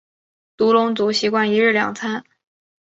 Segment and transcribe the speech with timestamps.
[0.57, 2.23] 独龙族习惯一日两餐。